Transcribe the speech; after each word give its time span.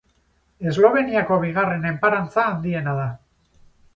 Esloveniako 0.71 1.37
bigarren 1.43 1.85
enparantza 1.91 2.45
handiena 2.53 2.95
da. 3.01 3.09